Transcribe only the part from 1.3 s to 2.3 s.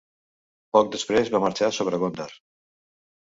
va marxar sobre Gondar.